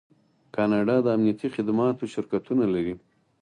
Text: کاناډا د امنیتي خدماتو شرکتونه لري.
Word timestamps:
کاناډا 0.55 0.95
د 1.03 1.07
امنیتي 1.15 1.47
خدماتو 1.55 2.03
شرکتونه 2.13 2.65
لري. 2.73 2.95